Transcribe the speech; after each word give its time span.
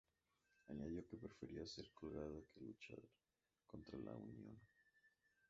Añadió 0.67 1.05
que 1.07 1.15
prefería 1.15 1.63
ser 1.67 1.91
colgada 1.93 2.41
que 2.51 2.61
luchar 2.61 2.97
contra 3.67 3.99
la 3.99 4.13
Unión. 4.15 4.59